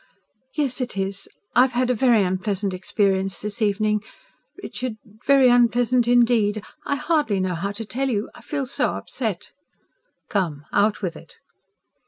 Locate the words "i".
6.87-6.95, 8.33-8.41